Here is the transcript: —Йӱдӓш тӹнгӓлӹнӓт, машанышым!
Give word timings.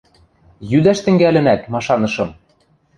—Йӱдӓш 0.71 0.99
тӹнгӓлӹнӓт, 1.05 1.61
машанышым! 1.73 2.29